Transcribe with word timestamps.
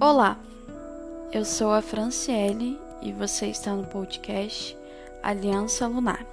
Olá, 0.00 0.38
eu 1.32 1.44
sou 1.44 1.72
a 1.72 1.82
Franciele 1.82 2.78
e 3.02 3.12
você 3.12 3.46
está 3.46 3.74
no 3.74 3.84
podcast 3.84 4.78
Aliança 5.24 5.88
Lunar. 5.88 6.24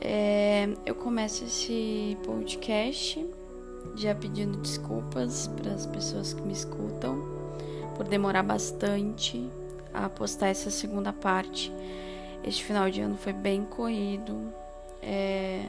É, 0.00 0.68
eu 0.84 0.96
começo 0.96 1.44
esse 1.44 2.18
podcast 2.26 3.24
já 3.94 4.12
pedindo 4.12 4.58
desculpas 4.58 5.46
para 5.46 5.70
as 5.70 5.86
pessoas 5.86 6.34
que 6.34 6.42
me 6.42 6.52
escutam 6.52 7.22
por 7.96 8.08
demorar 8.08 8.42
bastante 8.42 9.48
a 9.92 10.08
postar 10.08 10.48
essa 10.48 10.68
segunda 10.68 11.12
parte. 11.12 11.72
Este 12.42 12.64
final 12.64 12.90
de 12.90 13.00
ano 13.02 13.16
foi 13.16 13.32
bem 13.32 13.64
corrido, 13.64 14.52
é, 15.00 15.66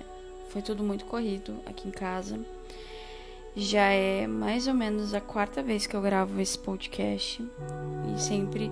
foi 0.49 0.62
tudo 0.62 0.84
muito 0.84 1.05
corrido 1.05 1.55
aqui 1.66 1.88
em 1.88 1.91
casa. 1.91 2.40
Já 3.55 3.86
é 3.88 4.27
mais 4.27 4.67
ou 4.67 4.73
menos 4.73 5.13
a 5.13 5.22
quarta 5.22 5.63
vez 5.63 5.88
que 5.88 5.95
eu 5.95 6.02
gravo 6.02 6.40
esse 6.41 6.58
podcast. 6.58 7.41
E 8.13 8.22
sempre 8.22 8.70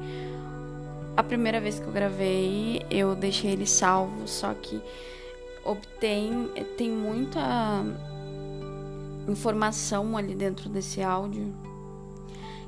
a 1.15 1.23
primeira 1.23 1.61
vez 1.61 1.79
que 1.79 1.85
eu 1.85 1.91
gravei 1.91 2.85
eu 2.89 3.15
deixei 3.15 3.51
ele 3.51 3.65
salvo, 3.65 4.27
só 4.27 4.53
que 4.53 4.81
obtém 5.63 6.49
tem 6.77 6.91
muita 6.91 7.83
informação 9.27 10.17
ali 10.17 10.35
dentro 10.35 10.67
desse 10.69 11.01
áudio 11.01 11.53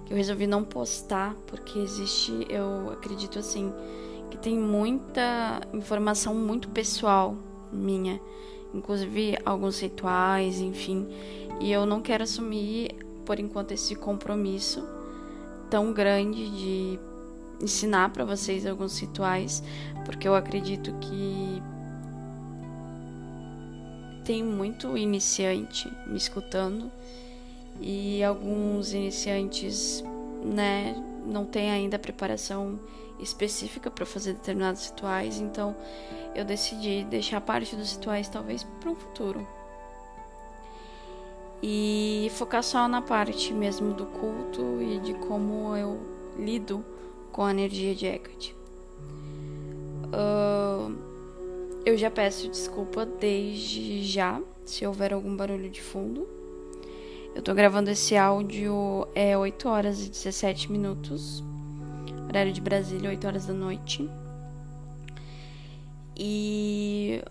que 0.05 0.13
eu 0.13 0.17
resolvi 0.17 0.45
não 0.47 0.63
postar 0.63 1.35
porque 1.47 1.79
existe, 1.79 2.45
eu 2.47 2.91
acredito 2.91 3.39
assim, 3.39 3.73
que 4.29 4.37
tem 4.37 4.57
muita 4.57 5.61
informação 5.73 6.35
muito 6.35 6.69
pessoal 6.69 7.35
minha, 7.71 8.21
inclusive 8.75 9.37
alguns 9.45 9.79
rituais, 9.79 10.59
enfim, 10.59 11.07
e 11.59 11.71
eu 11.71 11.85
não 11.85 12.01
quero 12.01 12.23
assumir 12.23 12.95
por 13.25 13.39
enquanto 13.39 13.71
esse 13.71 13.95
compromisso 13.95 14.83
tão 15.69 15.93
grande 15.93 16.49
de 16.49 16.99
ensinar 17.61 18.09
para 18.11 18.25
vocês 18.25 18.65
alguns 18.65 18.99
rituais, 18.99 19.63
porque 20.03 20.27
eu 20.27 20.35
acredito 20.35 20.93
que 20.99 21.61
tem 24.23 24.43
muito 24.43 24.97
iniciante 24.97 25.91
me 26.07 26.17
escutando 26.17 26.91
e 27.79 28.23
alguns 28.23 28.93
iniciantes, 28.93 30.03
né, 30.43 30.95
não 31.25 31.45
têm 31.45 31.71
ainda 31.71 31.97
preparação 31.97 32.79
específica 33.19 33.89
para 33.89 34.05
fazer 34.05 34.33
determinados 34.33 34.87
rituais, 34.87 35.39
então 35.39 35.75
eu 36.35 36.43
decidi 36.43 37.03
deixar 37.05 37.41
parte 37.41 37.75
dos 37.75 37.93
rituais 37.93 38.27
talvez 38.27 38.63
para 38.63 38.89
um 38.89 38.95
futuro. 38.95 39.47
E 41.63 42.29
focar 42.35 42.61
só 42.61 42.87
na 42.87 43.01
parte 43.01 43.53
mesmo 43.53 43.93
do 43.93 44.05
culto 44.05 44.81
e 44.81 44.99
de 44.99 45.13
como 45.15 45.75
eu 45.75 45.99
lido 46.37 46.83
com 47.31 47.43
a 47.43 47.51
energia 47.51 47.95
de 47.95 48.05
Hecate. 48.05 48.55
Uh, 50.05 50.95
eu 51.85 51.97
já 51.97 52.11
peço 52.11 52.49
desculpa 52.49 53.05
desde 53.05 54.03
já 54.03 54.41
se 54.63 54.85
houver 54.85 55.13
algum 55.13 55.35
barulho 55.35 55.69
de 55.69 55.81
fundo. 55.81 56.27
Eu 57.33 57.41
tô 57.41 57.53
gravando 57.53 57.89
esse 57.89 58.15
áudio 58.15 59.07
é 59.13 59.37
8 59.37 59.67
horas 59.67 60.05
e 60.05 60.09
17 60.09 60.71
minutos. 60.71 61.43
Horário 62.35 62.51
de 62.51 62.59
Brasília, 62.59 63.11
8 63.11 63.27
horas 63.27 63.45
da 63.45 63.53
noite. 63.53 64.09
E 66.17 67.23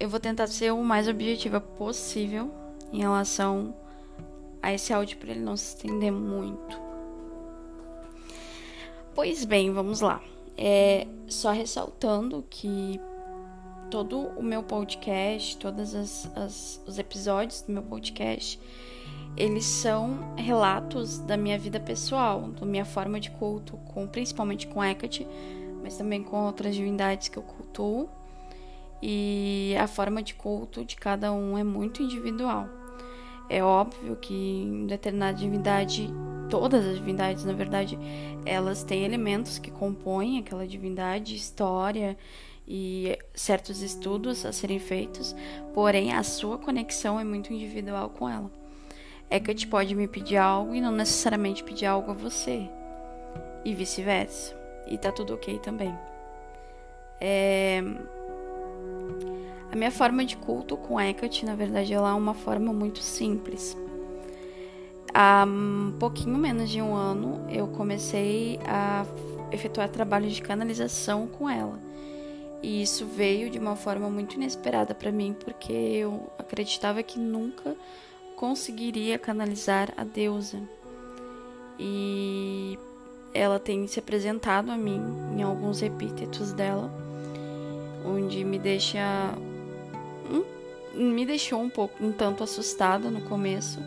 eu 0.00 0.08
vou 0.08 0.18
tentar 0.18 0.48
ser 0.48 0.72
o 0.72 0.82
mais 0.82 1.06
objetiva 1.06 1.60
possível 1.60 2.50
em 2.92 2.98
relação 2.98 3.72
a 4.60 4.72
esse 4.72 4.92
áudio 4.92 5.18
para 5.18 5.30
ele 5.30 5.38
não 5.38 5.56
se 5.56 5.76
estender 5.76 6.10
muito. 6.10 6.80
Pois 9.14 9.44
bem, 9.44 9.72
vamos 9.72 10.00
lá. 10.00 10.20
É, 10.58 11.06
só 11.28 11.52
ressaltando 11.52 12.44
que 12.50 13.00
todo 13.88 14.18
o 14.36 14.42
meu 14.42 14.64
podcast, 14.64 15.58
todos 15.58 15.94
os 15.94 16.98
episódios 16.98 17.62
do 17.62 17.72
meu 17.72 17.84
podcast, 17.84 18.58
eles 19.36 19.64
são 19.64 20.34
relatos 20.36 21.18
da 21.18 21.36
minha 21.36 21.58
vida 21.58 21.80
pessoal, 21.80 22.42
da 22.48 22.66
minha 22.66 22.84
forma 22.84 23.18
de 23.20 23.30
culto, 23.30 23.76
com, 23.92 24.06
principalmente 24.06 24.66
com 24.66 24.82
Hecate, 24.82 25.26
mas 25.82 25.96
também 25.96 26.22
com 26.22 26.44
outras 26.44 26.74
divindades 26.74 27.28
que 27.28 27.38
eu 27.38 27.42
cultuo. 27.42 28.08
E 29.02 29.74
a 29.80 29.86
forma 29.86 30.22
de 30.22 30.34
culto 30.34 30.84
de 30.84 30.96
cada 30.96 31.32
um 31.32 31.56
é 31.56 31.64
muito 31.64 32.02
individual. 32.02 32.68
É 33.48 33.64
óbvio 33.64 34.14
que 34.16 34.34
em 34.34 34.86
determinada 34.86 35.38
divindade, 35.38 36.12
todas 36.50 36.86
as 36.86 36.96
divindades, 36.96 37.44
na 37.44 37.52
verdade, 37.52 37.98
elas 38.44 38.84
têm 38.84 39.04
elementos 39.04 39.58
que 39.58 39.70
compõem 39.70 40.38
aquela 40.38 40.66
divindade, 40.66 41.34
história 41.34 42.16
e 42.68 43.18
certos 43.34 43.80
estudos 43.80 44.44
a 44.44 44.52
serem 44.52 44.78
feitos, 44.78 45.34
porém 45.72 46.12
a 46.12 46.22
sua 46.22 46.58
conexão 46.58 47.18
é 47.18 47.24
muito 47.24 47.52
individual 47.52 48.10
com 48.10 48.28
ela. 48.28 48.59
Hecate 49.30 49.66
pode 49.66 49.94
me 49.94 50.08
pedir 50.08 50.36
algo 50.36 50.74
e 50.74 50.80
não 50.80 50.90
necessariamente 50.90 51.62
pedir 51.62 51.86
algo 51.86 52.10
a 52.10 52.14
você, 52.14 52.68
e 53.64 53.72
vice-versa, 53.74 54.56
e 54.86 54.98
tá 54.98 55.12
tudo 55.12 55.34
ok 55.34 55.58
também. 55.60 55.96
É... 57.20 57.82
A 59.72 59.76
minha 59.76 59.92
forma 59.92 60.24
de 60.24 60.36
culto 60.36 60.76
com 60.76 61.00
Hecate, 61.00 61.46
na 61.46 61.54
verdade, 61.54 61.94
ela 61.94 62.10
é 62.10 62.14
uma 62.14 62.34
forma 62.34 62.72
muito 62.72 62.98
simples. 62.98 63.76
Há 65.14 65.44
um 65.46 65.94
pouquinho 65.98 66.36
menos 66.36 66.68
de 66.68 66.82
um 66.82 66.94
ano, 66.94 67.46
eu 67.48 67.68
comecei 67.68 68.58
a 68.66 69.06
efetuar 69.52 69.88
trabalhos 69.88 70.34
de 70.34 70.42
canalização 70.42 71.28
com 71.28 71.48
ela. 71.48 71.78
E 72.62 72.82
isso 72.82 73.06
veio 73.06 73.48
de 73.48 73.58
uma 73.58 73.76
forma 73.76 74.10
muito 74.10 74.34
inesperada 74.34 74.94
para 74.94 75.12
mim, 75.12 75.36
porque 75.38 75.72
eu 75.72 76.32
acreditava 76.36 77.02
que 77.02 77.18
nunca 77.18 77.76
conseguiria 78.40 79.18
canalizar 79.18 79.92
a 79.98 80.02
deusa. 80.02 80.58
E 81.78 82.78
ela 83.34 83.58
tem 83.58 83.86
se 83.86 83.98
apresentado 83.98 84.70
a 84.70 84.78
mim 84.78 85.02
em 85.36 85.42
alguns 85.42 85.82
epítetos 85.82 86.54
dela, 86.54 86.90
onde 88.02 88.42
me 88.42 88.58
deixa 88.58 89.34
me 90.94 91.26
deixou 91.26 91.60
um 91.60 91.68
pouco 91.68 92.02
um 92.02 92.12
tanto 92.12 92.42
assustada 92.42 93.10
no 93.10 93.20
começo, 93.20 93.78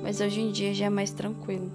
mas 0.00 0.20
hoje 0.20 0.40
em 0.42 0.52
dia 0.52 0.72
já 0.72 0.86
é 0.86 0.90
mais 0.90 1.10
tranquilo. 1.10 1.70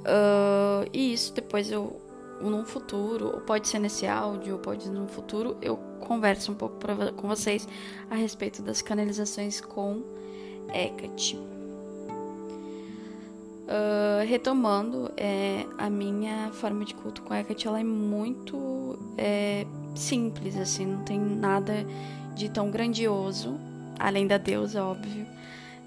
Uh, 0.00 0.84
e 0.92 1.12
isso 1.12 1.32
depois 1.32 1.70
eu 1.70 2.00
num 2.40 2.64
futuro, 2.64 3.26
ou 3.26 3.40
pode 3.40 3.68
ser 3.68 3.78
nesse 3.78 4.04
áudio, 4.04 4.54
ou 4.54 4.58
pode 4.58 4.82
ser 4.82 4.90
num 4.90 5.06
futuro, 5.06 5.56
eu 5.62 5.78
converso 6.04 6.52
um 6.52 6.54
pouco 6.54 6.76
pra, 6.76 7.12
com 7.12 7.26
vocês 7.26 7.66
a 8.10 8.14
respeito 8.14 8.62
das 8.62 8.80
canalizações 8.82 9.60
com 9.60 10.02
Hecate. 10.72 11.36
Uh, 13.64 14.26
retomando, 14.26 15.10
é, 15.16 15.64
a 15.78 15.88
minha 15.88 16.50
forma 16.52 16.84
de 16.84 16.94
culto 16.94 17.22
com 17.22 17.34
Hecate 17.34 17.66
ela 17.66 17.80
é 17.80 17.84
muito 17.84 18.98
é, 19.16 19.66
simples, 19.94 20.56
assim, 20.56 20.84
não 20.84 21.02
tem 21.02 21.18
nada 21.18 21.72
de 22.34 22.50
tão 22.50 22.70
grandioso, 22.70 23.58
além 23.98 24.26
da 24.26 24.36
deusa, 24.36 24.84
óbvio, 24.84 25.26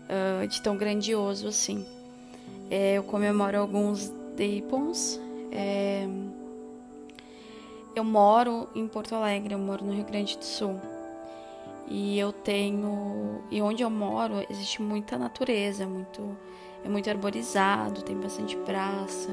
uh, 0.07 0.47
de 0.47 0.61
tão 0.61 0.75
grandioso 0.75 1.47
assim. 1.47 1.85
É, 2.69 2.97
eu 2.97 3.03
comemoro 3.03 3.59
alguns 3.59 4.11
Deipons, 4.35 5.19
é, 5.51 6.07
eu 7.97 8.03
moro 8.03 8.67
em 8.75 8.87
Porto 8.87 9.15
Alegre, 9.15 9.53
eu 9.53 9.59
moro 9.59 9.83
no 9.83 9.93
Rio 9.93 10.05
Grande 10.05 10.37
do 10.37 10.45
Sul. 10.45 10.79
E 11.87 12.19
eu 12.19 12.31
tenho. 12.31 13.41
E 13.49 13.61
onde 13.61 13.81
eu 13.81 13.89
moro 13.89 14.45
existe 14.49 14.81
muita 14.81 15.17
natureza, 15.17 15.85
muito, 15.87 16.37
é 16.83 16.89
muito 16.89 17.09
arborizado, 17.09 18.01
tem 18.01 18.15
bastante 18.17 18.57
praça. 18.57 19.29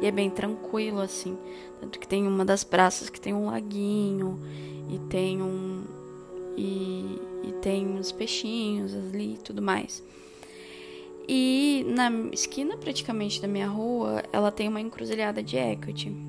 E 0.00 0.06
é 0.06 0.10
bem 0.10 0.30
tranquilo, 0.30 1.00
assim. 1.00 1.36
Tanto 1.80 1.98
que 1.98 2.08
tem 2.08 2.26
uma 2.26 2.44
das 2.44 2.64
praças 2.64 3.10
que 3.10 3.20
tem 3.20 3.34
um 3.34 3.46
laguinho 3.46 4.40
e 4.88 4.98
tem 5.10 5.42
um. 5.42 5.84
E, 6.56 7.20
e 7.44 7.52
tem 7.60 7.86
uns 7.86 8.10
peixinhos 8.10 8.94
ali 8.94 9.34
e 9.34 9.38
tudo 9.38 9.62
mais. 9.62 10.02
E 11.28 11.84
na 11.86 12.10
esquina 12.32 12.76
praticamente 12.76 13.40
da 13.40 13.46
minha 13.46 13.68
rua, 13.68 14.22
ela 14.32 14.50
tem 14.50 14.66
uma 14.66 14.80
encruzilhada 14.80 15.42
de 15.42 15.58
Hecate. 15.58 16.27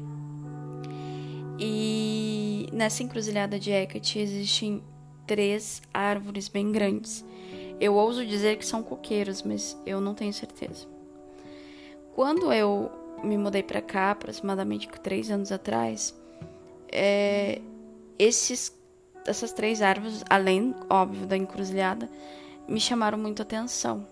E 1.60 2.68
nessa 2.72 3.04
encruzilhada 3.04 3.60
de 3.60 3.70
Hecate 3.70 4.20
existem 4.20 4.82
três 5.28 5.82
árvores 5.94 6.48
bem 6.48 6.72
grandes. 6.72 7.26
Eu 7.80 7.96
ouso 7.96 8.26
dizer 8.26 8.58
que 8.58 8.66
são 8.66 8.82
coqueiros, 8.82 9.44
mas 9.44 9.78
eu 9.86 10.00
não 10.00 10.16
tenho 10.16 10.34
certeza. 10.34 10.88
Quando 12.16 12.52
eu 12.52 12.92
me 13.24 13.38
mudei 13.38 13.62
para 13.62 13.82
cá, 13.82 14.12
aproximadamente 14.12 14.88
três 15.04 15.30
anos 15.30 15.52
atrás, 15.52 16.18
é, 16.92 17.62
esses, 18.18 18.74
essas 19.26 19.52
três 19.52 19.82
árvores, 19.82 20.24
além, 20.30 20.74
óbvio, 20.90 21.28
da 21.28 21.38
encruzilhada, 21.38 22.10
me 22.68 22.80
chamaram 22.80 23.18
muito 23.18 23.42
atenção. 23.42 24.06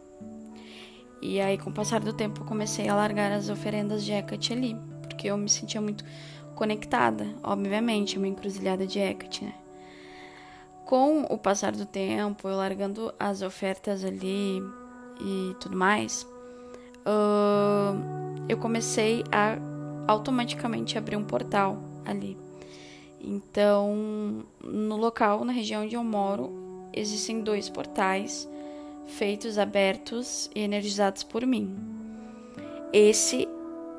E 1.21 1.39
aí, 1.39 1.57
com 1.57 1.69
o 1.69 1.73
passar 1.73 1.99
do 1.99 2.13
tempo, 2.13 2.41
eu 2.41 2.45
comecei 2.45 2.87
a 2.87 2.95
largar 2.95 3.31
as 3.31 3.49
oferendas 3.49 4.03
de 4.03 4.11
Hecate 4.11 4.53
ali, 4.53 4.77
porque 5.01 5.27
eu 5.27 5.37
me 5.37 5.49
sentia 5.49 5.81
muito 5.81 6.03
conectada, 6.57 7.27
obviamente, 7.43 8.17
uma 8.17 8.27
encruzilhada 8.27 8.87
de 8.87 8.99
Hecate, 8.99 9.45
né? 9.45 9.53
Com 10.85 11.21
o 11.23 11.37
passar 11.37 11.73
do 11.73 11.85
tempo, 11.85 12.47
eu 12.47 12.55
largando 12.55 13.13
as 13.19 13.41
ofertas 13.41 14.03
ali 14.03 14.59
e 15.21 15.55
tudo 15.59 15.77
mais, 15.77 16.23
uh, 17.05 17.95
eu 18.49 18.57
comecei 18.57 19.23
a 19.31 19.57
automaticamente 20.07 20.97
abrir 20.97 21.15
um 21.15 21.23
portal 21.23 21.77
ali. 22.03 22.35
Então, 23.21 24.43
no 24.63 24.97
local, 24.97 25.45
na 25.45 25.51
região 25.51 25.83
onde 25.83 25.95
eu 25.95 26.03
moro, 26.03 26.51
existem 26.91 27.41
dois 27.41 27.69
portais 27.69 28.49
feitos, 29.05 29.57
abertos 29.57 30.49
e 30.55 30.61
energizados 30.61 31.23
por 31.23 31.45
mim. 31.45 31.75
Esse 32.91 33.47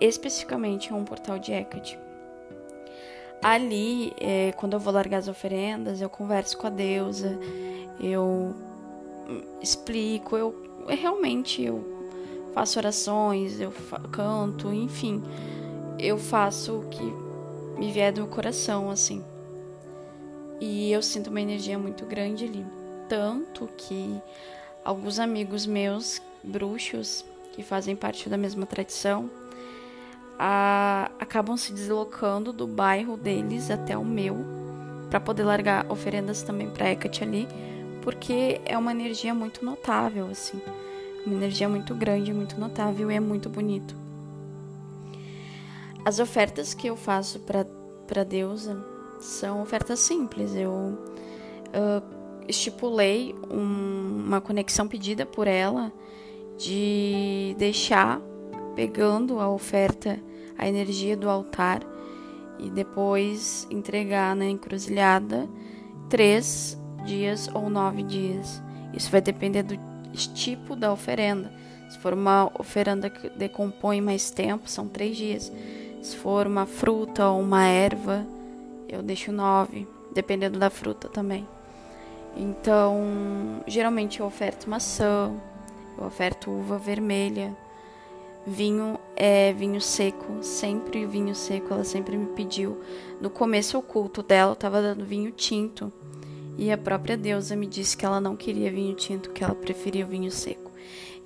especificamente 0.01 0.91
é 0.91 0.95
um 0.95 1.05
portal 1.05 1.39
de 1.39 1.53
Hecate. 1.53 2.08
Ali, 3.43 4.13
é, 4.21 4.53
quando 4.53 4.73
eu 4.75 4.81
vou 4.81 4.93
largar 4.93 5.19
as 5.19 5.29
oferendas, 5.29 6.01
eu 6.01 6.11
converso 6.11 6.59
com 6.59 6.67
a 6.67 6.71
deusa, 6.71 7.39
eu 8.01 8.55
explico, 9.61 10.37
eu, 10.37 10.55
realmente 10.89 11.63
eu 11.63 11.85
faço 12.53 12.79
orações, 12.79 13.61
eu 13.61 13.73
canto, 14.11 14.73
enfim, 14.73 15.23
eu 15.99 16.19
faço 16.19 16.79
o 16.79 16.89
que 16.89 17.03
me 17.79 17.93
vier 17.93 18.13
do 18.13 18.27
coração, 18.27 18.91
assim. 18.91 19.25
E 20.61 20.91
eu 20.91 21.01
sinto 21.01 21.31
uma 21.31 21.41
energia 21.41 21.79
muito 21.79 22.05
grande 22.05 22.45
ali. 22.45 22.67
Tanto 23.09 23.69
que 23.77 24.21
alguns 24.85 25.21
amigos 25.21 25.67
meus, 25.67 26.21
bruxos, 26.43 27.25
que 27.53 27.63
fazem 27.63 27.95
parte 27.95 28.29
da 28.29 28.37
mesma 28.37 28.67
tradição, 28.67 29.31
a, 30.39 31.11
acabam 31.19 31.57
se 31.57 31.73
deslocando 31.73 32.53
do 32.53 32.67
bairro 32.67 33.17
deles 33.17 33.71
até 33.71 33.97
o 33.97 34.05
meu 34.05 34.37
para 35.11 35.19
poder 35.19 35.45
largar 35.45 35.91
oferendas 35.91 36.43
também 36.43 36.71
para 36.71 36.91
Hecate 36.91 37.25
ali, 37.25 37.49
porque 38.03 38.61
é 38.65 38.77
uma 38.77 38.93
energia 38.93 39.35
muito 39.35 39.65
notável 39.65 40.29
assim, 40.31 40.61
uma 41.27 41.35
energia 41.35 41.69
muito 41.69 41.95
grande, 41.95 42.33
muito 42.33 42.61
notável 42.61 43.11
e 43.11 43.15
é 43.15 43.21
muito 43.21 43.49
bonito. 43.49 43.97
As 46.05 46.19
ofertas 46.19 46.73
que 46.73 46.87
eu 46.87 46.97
faço 46.97 47.41
para 47.41 47.67
para 48.09 48.25
deusa 48.25 48.83
são 49.21 49.61
ofertas 49.63 50.01
simples. 50.01 50.55
Eu 50.55 50.73
uh, 50.73 52.03
estipulei 52.49 53.35
um, 53.51 54.25
uma 54.27 54.41
conexão 54.41 54.89
pedida 54.89 55.27
por 55.27 55.47
ela 55.47 55.93
de 56.57 57.55
deixar 57.59 58.21
pegando 58.79 59.41
a 59.41 59.51
oferta, 59.51 60.21
a 60.57 60.69
energia 60.69 61.17
do 61.17 61.29
altar 61.29 61.83
e 62.61 62.71
depois 62.71 63.67
entregar 63.73 64.37
na 64.37 64.45
encruzilhada 64.45 65.49
três 66.09 66.79
dias 67.05 67.51
ou 67.53 67.69
nove 67.69 68.05
dias. 68.05 68.63
Isso 68.95 69.11
vai 69.11 69.21
depender 69.21 69.65
do 69.65 69.77
tipo 70.33 70.77
da 70.77 70.93
oferenda. 70.93 71.53
Se 71.91 71.99
for 71.99 72.13
uma 72.13 72.53
oferenda 72.57 73.11
que 73.11 73.29
decompõe 73.31 74.01
mais 74.01 74.31
tempo, 74.31 74.71
são 74.71 74.87
três 74.87 75.17
dias. 75.17 75.53
Se 76.01 76.15
for 76.15 76.47
uma 76.47 76.65
fruta 76.65 77.29
ou 77.29 77.41
uma 77.41 77.65
erva, 77.65 78.25
eu 78.89 79.03
deixo 79.03 79.33
nove, 79.33 79.89
dependendo 80.15 80.57
da 80.57 80.71
fruta 80.71 81.09
também. 81.09 81.45
Então, 82.37 83.61
geralmente 83.67 84.21
eu 84.21 84.27
oferto 84.27 84.71
maçã, 84.71 85.33
eu 85.99 86.07
oferto 86.07 86.49
uva 86.49 86.79
vermelha, 86.79 87.57
vinho 88.49 88.99
é 89.15 89.53
vinho 89.53 89.81
seco, 89.81 90.43
sempre 90.43 91.05
vinho 91.07 91.35
seco, 91.35 91.75
ela 91.75 91.85
sempre 91.85 92.17
me 92.17 92.27
pediu. 92.27 92.81
No 93.21 93.29
começo 93.31 93.79
o 93.79 93.83
culto 93.83 94.23
dela 94.23 94.51
eu 94.51 94.55
estava 94.55 94.81
dando 94.81 95.05
vinho 95.05 95.31
tinto. 95.31 95.93
E 96.57 96.73
a 96.73 96.79
própria 96.79 97.17
deusa 97.17 97.55
me 97.55 97.67
disse 97.67 97.97
que 97.97 98.05
ela 98.05 98.21
não 98.21 98.35
queria 98.35 98.71
vinho 98.71 98.95
tinto, 98.95 99.31
que 99.31 99.45
ela 99.45 99.55
preferia 99.55 100.05
vinho 100.05 100.31
seco. 100.31 100.73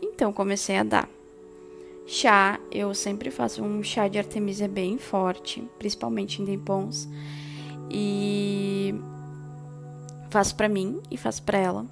Então 0.03 0.33
comecei 0.33 0.77
a 0.77 0.83
dar. 0.83 1.09
Chá, 2.07 2.61
eu 2.71 2.93
sempre 2.93 3.31
faço 3.31 3.63
um 3.63 3.83
chá 3.83 4.09
de 4.09 4.19
artemisia 4.19 4.69
bem 4.69 4.99
forte, 4.99 5.67
principalmente 5.79 6.43
em 6.43 6.45
Dempons. 6.45 7.09
E 7.91 8.95
faço 10.29 10.55
para 10.57 10.69
mim 10.69 11.01
e 11.11 11.17
faço 11.17 11.43
para 11.43 11.59
ela. 11.59 11.87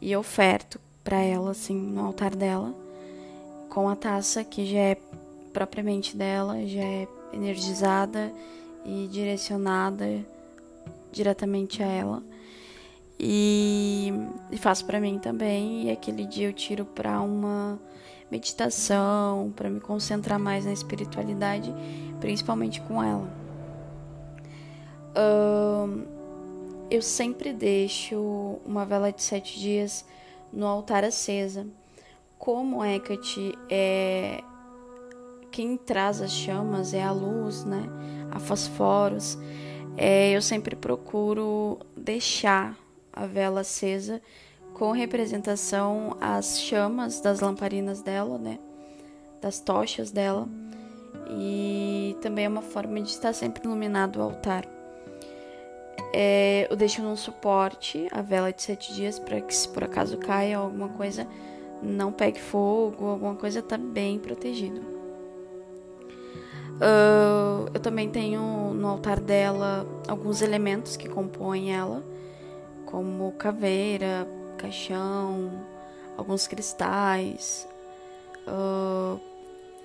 E 0.00 0.16
oferto 0.16 0.80
para 1.02 1.20
ela 1.20 1.50
assim 1.50 1.76
no 1.76 2.06
altar 2.06 2.34
dela 2.34 2.83
com 3.74 3.88
a 3.88 3.96
taça 3.96 4.44
que 4.44 4.64
já 4.64 4.78
é 4.78 4.96
propriamente 5.52 6.16
dela, 6.16 6.64
já 6.64 6.82
é 6.82 7.08
energizada 7.32 8.32
e 8.84 9.08
direcionada 9.10 10.24
diretamente 11.10 11.82
a 11.82 11.86
ela. 11.86 12.22
E, 13.18 14.12
e 14.50 14.56
faço 14.56 14.84
para 14.84 15.00
mim 15.00 15.18
também. 15.18 15.88
E 15.88 15.90
aquele 15.90 16.24
dia 16.24 16.48
eu 16.48 16.52
tiro 16.52 16.84
para 16.84 17.20
uma 17.20 17.80
meditação, 18.30 19.52
para 19.56 19.68
me 19.68 19.80
concentrar 19.80 20.38
mais 20.38 20.64
na 20.64 20.72
espiritualidade, 20.72 21.74
principalmente 22.20 22.80
com 22.82 23.02
ela. 23.02 23.28
Uh, 25.16 26.06
eu 26.90 27.02
sempre 27.02 27.52
deixo 27.52 28.58
uma 28.64 28.84
vela 28.84 29.10
de 29.10 29.22
sete 29.22 29.58
dias 29.58 30.04
no 30.52 30.66
altar 30.66 31.04
acesa. 31.04 31.66
Como 32.38 32.84
Hecate 32.84 33.56
é 33.70 34.42
quem 35.54 35.76
traz 35.76 36.20
as 36.20 36.32
chamas 36.32 36.92
é 36.92 37.02
a 37.02 37.12
luz, 37.12 37.64
né? 37.64 37.84
A 38.30 38.40
fosforos. 38.40 39.38
É, 39.96 40.32
eu 40.32 40.42
sempre 40.42 40.74
procuro 40.74 41.78
deixar 41.96 42.76
a 43.12 43.24
vela 43.24 43.60
acesa 43.60 44.20
com 44.72 44.90
representação 44.90 46.16
as 46.20 46.60
chamas 46.60 47.20
das 47.20 47.38
lamparinas 47.38 48.02
dela, 48.02 48.36
né? 48.36 48.58
Das 49.40 49.60
tochas 49.60 50.10
dela. 50.10 50.48
E 51.30 52.16
também 52.20 52.46
é 52.46 52.48
uma 52.48 52.62
forma 52.62 53.00
de 53.00 53.10
estar 53.10 53.32
sempre 53.32 53.64
iluminado 53.64 54.16
o 54.16 54.22
altar. 54.22 54.66
É, 56.12 56.66
eu 56.68 56.76
deixo 56.76 57.00
num 57.00 57.16
suporte 57.16 58.08
a 58.10 58.20
vela 58.22 58.52
de 58.52 58.60
sete 58.60 58.92
dias 58.92 59.18
para 59.20 59.40
que 59.40 59.54
se 59.54 59.68
por 59.68 59.84
acaso 59.84 60.18
caia 60.18 60.58
alguma 60.58 60.88
coisa 60.88 61.26
não 61.84 62.10
pegue 62.10 62.40
fogo, 62.40 63.06
alguma 63.06 63.34
coisa 63.34 63.62
tá 63.62 63.76
bem 63.76 64.18
protegido. 64.18 64.80
Uh, 66.74 67.70
eu 67.72 67.80
também 67.80 68.10
tenho 68.10 68.72
no 68.74 68.88
altar 68.88 69.20
dela 69.20 69.86
alguns 70.08 70.42
elementos 70.42 70.96
que 70.96 71.08
compõem 71.08 71.72
ela, 71.72 72.02
como 72.86 73.30
caveira, 73.32 74.26
caixão, 74.58 75.52
alguns 76.16 76.46
cristais. 76.46 77.68
Uh, 78.46 79.20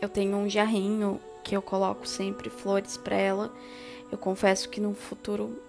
eu 0.02 0.10
tenho 0.10 0.36
um 0.38 0.50
jarrinho 0.50 1.20
que 1.44 1.56
eu 1.56 1.62
coloco 1.62 2.08
sempre 2.08 2.50
flores 2.50 2.98
para 2.98 3.16
ela. 3.16 3.54
Eu 4.12 4.18
confesso 4.18 4.68
que 4.70 4.82
no 4.82 4.96
futuro, 4.96 5.62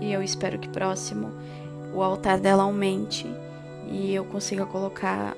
e 0.00 0.12
eu 0.12 0.22
espero 0.22 0.58
que 0.58 0.68
próximo, 0.68 1.32
o 1.92 2.02
altar 2.02 2.38
dela 2.38 2.62
aumente 2.62 3.26
e 3.88 4.14
eu 4.14 4.24
consiga 4.24 4.66
colocar 4.66 5.36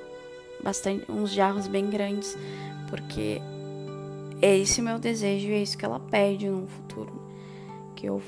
bastante 0.63 1.09
uns 1.11 1.31
jarros 1.31 1.67
bem 1.67 1.89
grandes, 1.89 2.37
porque 2.89 3.41
é 4.41 4.57
esse 4.57 4.81
meu 4.81 4.97
desejo 4.97 5.47
e 5.47 5.53
é 5.53 5.61
isso 5.61 5.77
que 5.77 5.85
ela 5.85 5.99
pede 5.99 6.47
no 6.47 6.67
futuro, 6.67 7.21
que 7.95 8.07
eu 8.07 8.21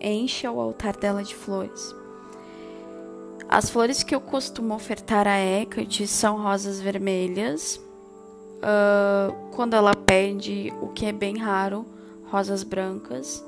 encha 0.00 0.50
o 0.50 0.60
altar 0.60 0.96
dela 0.96 1.22
de 1.22 1.34
flores. 1.34 1.94
As 3.48 3.70
flores 3.70 4.02
que 4.02 4.14
eu 4.14 4.20
costumo 4.20 4.74
ofertar 4.74 5.28
a 5.28 5.38
Hecate 5.38 6.06
são 6.06 6.42
rosas 6.42 6.80
vermelhas. 6.80 7.76
Uh, 8.56 9.32
quando 9.54 9.74
ela 9.74 9.94
pede, 9.94 10.72
o 10.80 10.88
que 10.88 11.06
é 11.06 11.12
bem 11.12 11.36
raro, 11.36 11.86
rosas 12.26 12.62
brancas, 12.62 13.44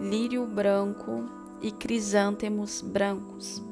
lírio 0.00 0.46
branco 0.46 1.28
e 1.62 1.70
crisântemos 1.70 2.80
brancos. 2.82 3.62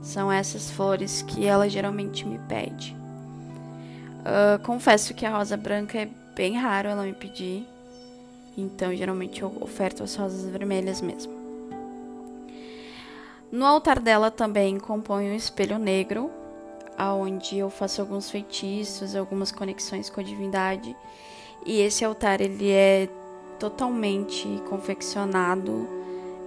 São 0.00 0.32
essas 0.32 0.70
flores 0.70 1.22
que 1.22 1.46
ela 1.46 1.68
geralmente 1.68 2.26
me 2.26 2.38
pede. 2.40 3.01
Uh, 4.22 4.62
confesso 4.62 5.14
que 5.14 5.26
a 5.26 5.36
rosa 5.36 5.56
branca 5.56 5.98
é 5.98 6.08
bem 6.34 6.56
raro 6.56 6.88
ela 6.88 7.02
me 7.02 7.12
pedir. 7.12 7.66
Então, 8.56 8.94
geralmente 8.94 9.42
eu 9.42 9.52
oferto 9.60 10.02
as 10.02 10.14
rosas 10.14 10.48
vermelhas 10.48 11.00
mesmo. 11.00 11.32
No 13.50 13.66
altar 13.66 13.98
dela 13.98 14.30
também 14.30 14.78
compõe 14.78 15.30
um 15.30 15.34
espelho 15.34 15.78
negro, 15.78 16.30
aonde 16.96 17.58
eu 17.58 17.68
faço 17.68 18.00
alguns 18.00 18.30
feitiços, 18.30 19.16
algumas 19.16 19.50
conexões 19.50 20.08
com 20.08 20.20
a 20.20 20.24
divindade. 20.24 20.96
E 21.66 21.80
esse 21.80 22.04
altar 22.04 22.40
ele 22.40 22.70
é 22.70 23.08
totalmente 23.58 24.46
confeccionado 24.68 25.88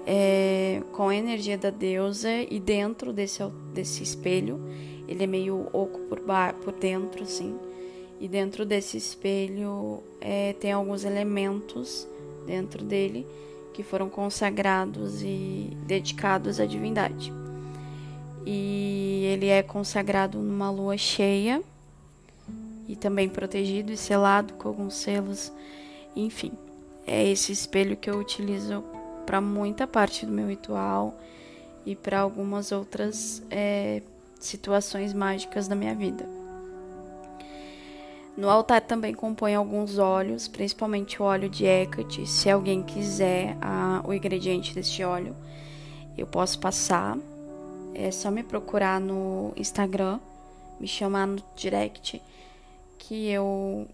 é, 0.05 0.81
com 0.93 1.09
a 1.09 1.15
energia 1.15 1.57
da 1.57 1.69
deusa 1.69 2.29
e 2.31 2.59
dentro 2.59 3.11
desse, 3.11 3.43
desse 3.73 4.03
espelho 4.03 4.59
Ele 5.07 5.23
é 5.23 5.27
meio 5.27 5.67
oco 5.71 5.99
por, 6.09 6.19
por 6.63 6.73
dentro, 6.73 7.23
assim. 7.23 7.57
E 8.19 8.27
dentro 8.27 8.65
desse 8.65 8.97
espelho 8.97 10.01
é, 10.21 10.53
tem 10.53 10.71
alguns 10.71 11.03
elementos 11.03 12.07
dentro 12.45 12.83
dele 12.83 13.27
que 13.73 13.83
foram 13.83 14.09
consagrados 14.09 15.21
e 15.21 15.75
dedicados 15.85 16.59
à 16.59 16.65
divindade. 16.65 17.33
E 18.45 19.25
ele 19.33 19.47
é 19.47 19.61
consagrado 19.61 20.37
numa 20.37 20.69
lua 20.71 20.97
cheia 20.97 21.61
e 22.87 22.95
também 22.95 23.27
protegido 23.27 23.91
e 23.91 23.97
selado 23.97 24.53
com 24.53 24.69
alguns 24.69 24.95
selos, 24.95 25.51
enfim. 26.15 26.53
É 27.05 27.27
esse 27.27 27.51
espelho 27.51 27.97
que 27.97 28.09
eu 28.09 28.17
utilizo 28.17 28.83
para 29.25 29.41
muita 29.41 29.85
parte 29.85 30.25
do 30.25 30.31
meu 30.31 30.47
ritual 30.47 31.19
e 31.85 31.95
para 31.95 32.19
algumas 32.19 32.71
outras 32.71 33.43
é, 33.49 34.01
situações 34.45 35.13
mágicas 35.13 35.67
da 35.67 35.75
minha 35.75 35.95
vida. 35.95 36.25
No 38.37 38.49
altar 38.49 38.81
também 38.81 39.13
compõe 39.13 39.55
alguns 39.55 39.97
óleos, 39.97 40.47
principalmente 40.47 41.21
o 41.21 41.25
óleo 41.25 41.47
de 41.47 41.65
Hecate. 41.65 42.27
Se 42.27 42.49
alguém 42.49 42.83
quiser 42.83 43.55
a, 43.61 44.01
o 44.05 44.13
ingrediente 44.13 44.75
deste 44.75 45.03
óleo, 45.03 45.33
eu 46.17 46.27
posso 46.27 46.59
passar. 46.59 47.17
É 47.93 48.11
só 48.11 48.29
me 48.29 48.43
procurar 48.43 48.99
no 48.99 49.53
Instagram, 49.55 50.19
me 50.79 50.87
chamar 50.87 51.27
no 51.27 51.37
direct, 51.55 52.21
que 52.97 53.29
eu 53.29 53.87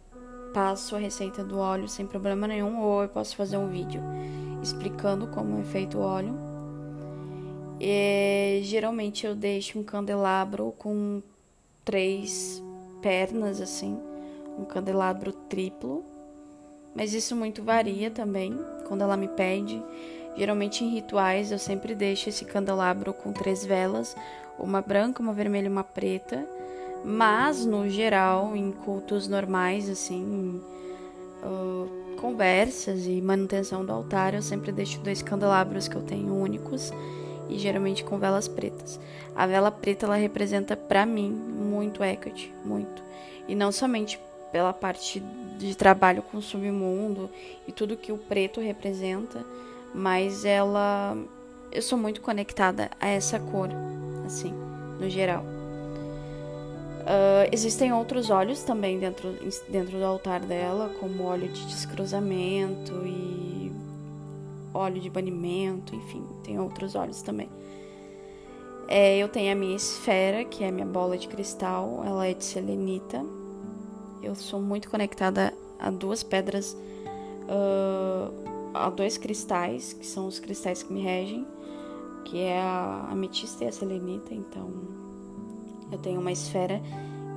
passo 0.55 0.95
a 0.95 0.99
receita 0.99 1.43
do 1.43 1.59
óleo 1.59 1.87
sem 1.87 2.07
problema 2.07 2.47
nenhum, 2.47 2.81
ou 2.81 3.03
eu 3.03 3.09
posso 3.09 3.35
fazer 3.35 3.57
um 3.57 3.67
vídeo 3.67 4.01
explicando 4.61 5.27
como 5.27 5.59
é 5.59 5.63
feito 5.63 5.99
o 5.99 6.01
óleo. 6.01 6.50
E, 7.83 8.61
geralmente 8.63 9.25
eu 9.25 9.33
deixo 9.33 9.79
um 9.79 9.83
candelabro 9.83 10.71
com 10.77 11.23
três 11.83 12.61
pernas 13.01 13.59
assim 13.59 13.97
um 14.61 14.65
candelabro 14.65 15.31
triplo, 15.31 16.03
mas 16.95 17.13
isso 17.13 17.35
muito 17.35 17.63
varia 17.63 18.11
também 18.11 18.57
quando 18.87 19.01
ela 19.01 19.17
me 19.17 19.27
pede. 19.27 19.81
Geralmente 20.37 20.83
em 20.83 20.89
rituais 20.89 21.51
eu 21.51 21.59
sempre 21.59 21.95
deixo 21.95 22.29
esse 22.29 22.45
candelabro 22.45 23.13
com 23.13 23.33
três 23.33 23.65
velas, 23.65 24.15
uma 24.59 24.81
branca, 24.81 25.21
uma 25.21 25.33
vermelha 25.33 25.65
e 25.65 25.71
uma 25.71 25.83
preta. 25.83 26.45
Mas 27.03 27.65
no 27.65 27.89
geral, 27.89 28.55
em 28.55 28.71
cultos 28.71 29.27
normais, 29.27 29.89
assim, 29.89 30.61
uh, 31.41 32.15
conversas 32.17 33.07
e 33.07 33.19
manutenção 33.21 33.83
do 33.83 33.91
altar, 33.91 34.35
eu 34.35 34.41
sempre 34.41 34.71
deixo 34.71 34.99
dois 34.99 35.21
candelabros 35.23 35.87
que 35.87 35.95
eu 35.95 36.03
tenho 36.03 36.35
únicos 36.35 36.93
e 37.51 37.59
geralmente 37.59 38.03
com 38.03 38.17
velas 38.17 38.47
pretas. 38.47 38.99
A 39.35 39.45
vela 39.45 39.69
preta 39.69 40.05
ela 40.05 40.15
representa 40.15 40.75
para 40.75 41.05
mim 41.05 41.29
muito 41.29 42.03
Hecate, 42.03 42.53
muito. 42.65 43.03
E 43.47 43.53
não 43.53 43.71
somente 43.71 44.19
pela 44.51 44.73
parte 44.73 45.19
de 45.57 45.75
trabalho 45.75 46.21
com 46.23 46.37
o 46.37 46.41
submundo 46.41 47.29
e 47.67 47.71
tudo 47.71 47.97
que 47.97 48.11
o 48.11 48.17
preto 48.17 48.59
representa, 48.59 49.45
mas 49.93 50.45
ela 50.45 51.17
eu 51.71 51.81
sou 51.81 51.97
muito 51.97 52.21
conectada 52.21 52.89
a 52.99 53.07
essa 53.07 53.39
cor, 53.39 53.69
assim, 54.25 54.53
no 54.99 55.09
geral. 55.09 55.43
Uh, 57.01 57.49
existem 57.51 57.91
outros 57.93 58.29
óleos 58.29 58.61
também 58.63 58.99
dentro, 58.99 59.33
dentro 59.69 59.97
do 59.97 60.05
altar 60.05 60.41
dela, 60.41 60.91
como 60.99 61.23
óleo 61.23 61.47
de 61.47 61.65
descruzamento 61.65 62.93
e 63.05 63.50
óleo 64.73 64.99
de 65.01 65.09
banimento, 65.09 65.95
enfim, 65.95 66.25
tem 66.43 66.59
outros 66.59 66.95
óleos 66.95 67.21
também. 67.21 67.49
É, 68.87 69.17
eu 69.17 69.29
tenho 69.29 69.51
a 69.51 69.55
minha 69.55 69.75
esfera, 69.75 70.43
que 70.43 70.63
é 70.63 70.67
a 70.67 70.71
minha 70.71 70.85
bola 70.85 71.17
de 71.17 71.27
cristal, 71.27 72.03
ela 72.05 72.27
é 72.27 72.33
de 72.33 72.43
selenita, 72.43 73.23
eu 74.21 74.35
sou 74.35 74.61
muito 74.61 74.89
conectada 74.89 75.53
a 75.79 75.89
duas 75.89 76.21
pedras, 76.23 76.77
uh, 77.47 78.31
a 78.73 78.89
dois 78.89 79.17
cristais, 79.17 79.93
que 79.93 80.05
são 80.05 80.27
os 80.27 80.39
cristais 80.39 80.83
que 80.83 80.93
me 80.93 81.01
regem, 81.01 81.47
que 82.25 82.39
é 82.39 82.61
a 82.61 83.07
ametista 83.09 83.63
e 83.63 83.67
a 83.67 83.71
selenita. 83.71 84.33
Então, 84.33 84.69
eu 85.91 85.97
tenho 85.97 86.19
uma 86.19 86.31
esfera 86.31 86.81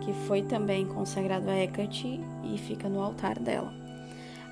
que 0.03 0.13
foi 0.27 0.43
também 0.43 0.87
consagrada 0.87 1.51
a 1.51 1.63
Hecate 1.63 2.21
e 2.45 2.59
fica 2.59 2.89
no 2.89 3.01
altar 3.01 3.39
dela. 3.39 3.84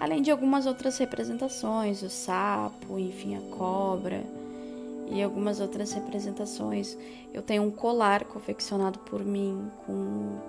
Além 0.03 0.21
de 0.21 0.33
algumas 0.33 0.67
outras 0.67 0.99
representações, 0.99 2.03
o 2.03 2.11
sapo, 2.11 2.99
enfim, 2.99 3.37
a 3.37 3.57
cobra 3.57 4.25
e 5.07 5.23
algumas 5.23 5.61
outras 5.61 5.93
representações. 5.93 6.99
Eu 7.33 7.41
tenho 7.41 7.63
um 7.63 7.71
colar 7.71 8.25
confeccionado 8.25 8.99
por 8.99 9.25
mim 9.25 9.71
com 9.87 10.41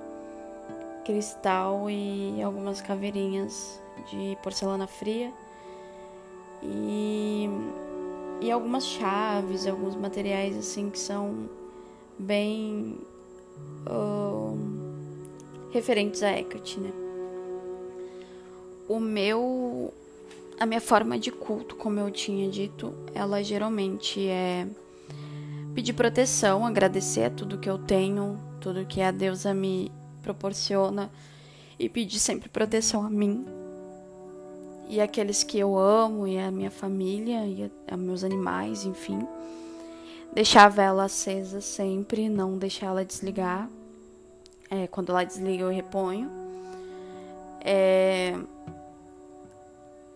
cristal 1.06 1.88
e 1.88 2.42
algumas 2.42 2.82
caveirinhas 2.82 3.80
de 4.10 4.36
porcelana 4.42 4.88
fria 4.88 5.32
e, 6.64 7.48
e 8.42 8.50
algumas 8.50 8.88
chaves, 8.88 9.68
alguns 9.68 9.96
materiais 9.96 10.58
assim 10.58 10.90
que 10.90 10.98
são 10.98 11.48
bem 12.18 12.98
uh, 13.86 14.58
referentes 15.72 16.24
a 16.24 16.32
Hecate, 16.32 16.80
né? 16.80 17.03
O 18.88 19.00
meu 19.00 19.94
a 20.60 20.66
minha 20.66 20.82
forma 20.82 21.18
de 21.18 21.32
culto, 21.32 21.76
como 21.76 22.00
eu 22.00 22.12
tinha 22.12 22.50
dito, 22.50 22.94
ela 23.14 23.44
geralmente 23.44 24.28
é 24.28 24.68
pedir 25.74 25.94
proteção, 25.94 26.66
agradecer 26.66 27.26
a 27.26 27.30
tudo 27.30 27.58
que 27.58 27.70
eu 27.70 27.78
tenho, 27.78 28.40
tudo 28.62 28.86
que 28.86 29.02
a 29.02 29.12
deusa 29.12 29.54
me 29.54 29.92
proporciona 30.22 31.12
e 31.80 31.90
pedir 31.90 32.20
sempre 32.20 32.50
proteção 32.50 33.04
a 33.04 33.10
mim 33.10 33.46
e 34.88 35.02
aqueles 35.02 35.44
que 35.44 35.58
eu 35.58 35.78
amo 35.78 36.28
e 36.28 36.38
a 36.38 36.52
minha 36.52 36.70
família 36.70 37.46
e 37.48 37.64
a, 37.64 37.94
a 37.94 37.98
meus 37.98 38.24
animais, 38.24 38.86
enfim. 38.86 39.28
Deixar 40.34 40.66
a 40.66 40.70
vela 40.70 41.06
acesa 41.06 41.62
sempre, 41.62 42.30
não 42.30 42.58
deixar 42.58 42.88
ela 42.88 43.06
desligar. 43.06 43.70
É, 44.70 44.88
quando 44.88 45.10
ela 45.10 45.24
desliga, 45.24 45.64
eu 45.64 45.70
reponho. 45.70 46.30
É, 47.62 48.38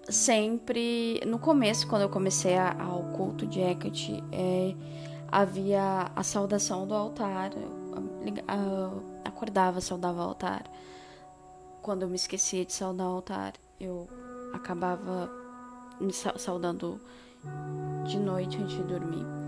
sempre, 0.09 1.21
no 1.25 1.39
começo, 1.39 1.87
quando 1.87 2.03
eu 2.03 2.09
comecei 2.09 2.57
a, 2.57 2.75
ao 2.81 3.03
culto 3.13 3.45
de 3.45 3.59
Hecate, 3.59 4.23
é, 4.31 4.73
havia 5.31 6.11
a 6.15 6.23
saudação 6.23 6.87
do 6.87 6.93
altar. 6.93 7.51
A, 8.47 9.27
acordava, 9.27 9.79
saudava 9.81 10.19
o 10.19 10.23
altar. 10.23 10.63
Quando 11.81 12.01
eu 12.01 12.09
me 12.09 12.15
esquecia 12.15 12.65
de 12.65 12.73
saudar 12.73 13.07
o 13.07 13.11
altar, 13.11 13.53
eu 13.79 14.07
acabava 14.53 15.31
me 15.99 16.11
saudando 16.13 16.99
de 18.05 18.17
noite 18.19 18.57
antes 18.57 18.75
de 18.75 18.83
dormir. 18.83 19.46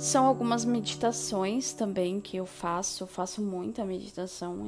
São 0.00 0.24
algumas 0.24 0.64
meditações 0.64 1.74
também 1.74 2.22
que 2.22 2.38
eu 2.38 2.46
faço. 2.46 3.02
Eu 3.02 3.06
faço 3.06 3.42
muita 3.42 3.84
meditação 3.84 4.66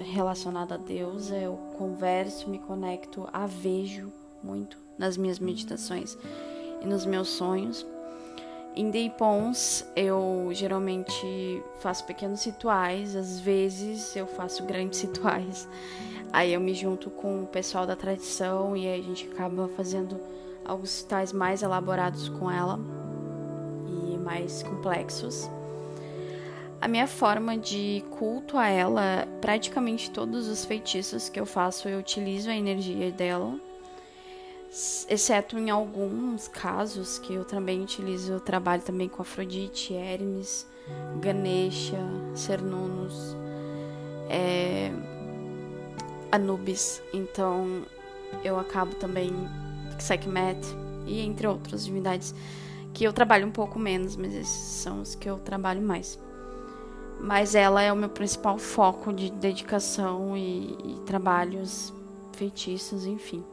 relacionada 0.00 0.74
a 0.74 0.76
Deus. 0.76 1.30
Eu 1.30 1.56
converso, 1.78 2.50
me 2.50 2.58
conecto, 2.58 3.28
a 3.32 3.46
vejo 3.46 4.12
muito 4.42 4.76
nas 4.98 5.16
minhas 5.16 5.38
meditações 5.38 6.18
e 6.82 6.86
nos 6.88 7.06
meus 7.06 7.28
sonhos. 7.28 7.86
Em 8.74 8.90
Day 8.90 9.10
Pons, 9.10 9.86
eu 9.94 10.48
geralmente 10.50 11.62
faço 11.78 12.04
pequenos 12.04 12.44
rituais, 12.44 13.14
às 13.14 13.38
vezes 13.38 14.16
eu 14.16 14.26
faço 14.26 14.64
grandes 14.64 14.98
rituais. 15.02 15.68
Aí 16.32 16.52
eu 16.52 16.60
me 16.60 16.74
junto 16.74 17.10
com 17.10 17.44
o 17.44 17.46
pessoal 17.46 17.86
da 17.86 17.94
tradição 17.94 18.76
e 18.76 18.92
a 18.92 19.00
gente 19.00 19.28
acaba 19.28 19.68
fazendo 19.68 20.18
alguns 20.64 21.00
rituais 21.02 21.32
mais 21.32 21.62
elaborados 21.62 22.28
com 22.28 22.50
ela 22.50 23.03
mais 24.24 24.62
complexos. 24.62 25.50
A 26.80 26.88
minha 26.88 27.06
forma 27.06 27.56
de 27.56 28.02
culto 28.10 28.58
a 28.58 28.68
ela, 28.68 29.28
praticamente 29.40 30.10
todos 30.10 30.48
os 30.48 30.64
feitiços 30.64 31.28
que 31.28 31.38
eu 31.38 31.46
faço, 31.46 31.88
eu 31.88 31.98
utilizo 31.98 32.50
a 32.50 32.56
energia 32.56 33.10
dela 33.10 33.58
exceto 35.08 35.56
em 35.56 35.70
alguns 35.70 36.48
casos 36.48 37.18
que 37.18 37.34
eu 37.34 37.44
também 37.44 37.82
utilizo, 37.82 38.32
eu 38.32 38.40
trabalho 38.40 38.82
também 38.82 39.08
com 39.08 39.22
Afrodite, 39.22 39.94
Hermes, 39.94 40.66
Ganesha, 41.20 41.98
Cernunnos, 42.34 43.36
é, 44.28 44.90
Anubis, 46.32 47.00
então 47.12 47.82
eu 48.42 48.58
acabo 48.58 48.96
também 48.96 49.30
Sekhmet 49.98 50.58
e 51.06 51.20
entre 51.20 51.46
outras 51.46 51.84
divindades 51.84 52.34
que 52.94 53.04
eu 53.04 53.12
trabalho 53.12 53.46
um 53.46 53.50
pouco 53.50 53.78
menos, 53.78 54.16
mas 54.16 54.34
esses 54.34 54.82
são 54.82 55.02
os 55.02 55.14
que 55.14 55.28
eu 55.28 55.38
trabalho 55.38 55.82
mais. 55.82 56.18
Mas 57.20 57.54
ela 57.54 57.82
é 57.82 57.92
o 57.92 57.96
meu 57.96 58.08
principal 58.08 58.58
foco 58.58 59.12
de 59.12 59.30
dedicação 59.30 60.36
e, 60.36 60.72
e 60.72 61.00
trabalhos 61.04 61.92
feitiços, 62.32 63.04
enfim 63.04 63.44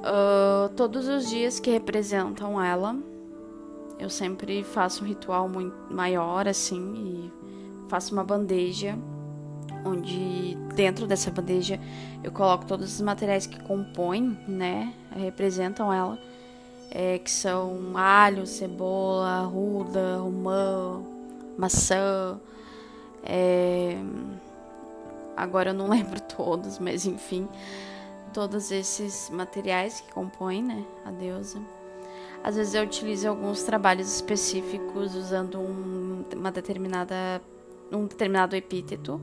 uh, 0.00 0.68
todos 0.70 1.08
os 1.08 1.28
dias 1.28 1.60
que 1.60 1.70
representam 1.70 2.60
ela. 2.60 2.96
eu 3.98 4.08
sempre 4.08 4.64
faço 4.64 5.04
um 5.04 5.06
ritual 5.06 5.48
muito 5.48 5.76
maior 5.92 6.48
assim 6.48 6.94
e 6.94 7.32
faço 7.88 8.14
uma 8.14 8.24
bandeja 8.24 8.96
onde 9.84 10.56
dentro 10.74 11.06
dessa 11.06 11.30
bandeja 11.30 11.78
eu 12.22 12.32
coloco 12.32 12.66
todos 12.66 12.94
os 12.94 13.00
materiais 13.00 13.46
que 13.46 13.58
compõem, 13.62 14.38
né, 14.46 14.92
representam 15.10 15.92
ela, 15.92 16.18
é, 16.90 17.18
que 17.18 17.30
são 17.30 17.96
alho, 17.96 18.46
cebola, 18.46 19.42
ruda, 19.42 20.18
romã, 20.18 21.02
maçã, 21.56 22.38
é, 23.22 23.96
agora 25.36 25.70
eu 25.70 25.74
não 25.74 25.88
lembro 25.90 26.20
todos, 26.20 26.78
mas 26.78 27.06
enfim, 27.06 27.48
todos 28.32 28.70
esses 28.70 29.30
materiais 29.30 30.00
que 30.00 30.12
compõem, 30.12 30.62
né, 30.62 30.84
a 31.04 31.10
deusa. 31.10 31.58
Às 32.42 32.56
vezes 32.56 32.74
eu 32.74 32.82
utilizo 32.82 33.28
alguns 33.28 33.62
trabalhos 33.62 34.14
específicos 34.14 35.14
usando 35.14 35.58
um, 35.58 36.24
uma 36.34 36.50
determinada 36.50 37.40
um 37.92 38.06
determinado 38.06 38.54
epíteto, 38.54 39.20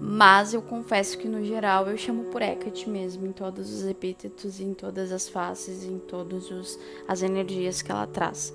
mas 0.00 0.54
eu 0.54 0.62
confesso 0.62 1.18
que 1.18 1.28
no 1.28 1.44
geral 1.44 1.86
eu 1.86 1.98
chamo 1.98 2.24
por 2.24 2.40
Hecate 2.40 2.88
mesmo, 2.88 3.26
em 3.26 3.32
todos 3.32 3.70
os 3.70 3.86
epítetos, 3.86 4.58
em 4.58 4.72
todas 4.72 5.12
as 5.12 5.28
faces, 5.28 5.84
em 5.84 5.98
todas 5.98 6.78
as 7.06 7.22
energias 7.22 7.82
que 7.82 7.92
ela 7.92 8.06
traz. 8.06 8.54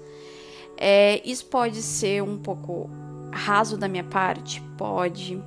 É, 0.75 1.21
isso 1.23 1.45
pode 1.45 1.83
ser 1.83 2.23
um 2.23 2.37
pouco 2.37 2.89
raso 3.31 3.77
da 3.77 3.87
minha 3.87 4.03
parte? 4.03 4.59
Pode, 4.75 5.39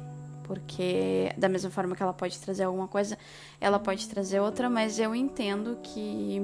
porque 0.45 1.33
da 1.37 1.49
mesma 1.49 1.71
forma 1.71 1.97
que 1.97 2.03
ela 2.03 2.15
pode 2.15 2.39
trazer 2.39 2.63
alguma 2.63 2.87
coisa, 2.87 3.19
ela 3.61 3.81
pode 3.81 4.09
trazer 4.09 4.39
outra, 4.39 4.71
mas 4.71 5.01
eu 5.01 5.15
entendo 5.17 5.79
que 5.83 6.41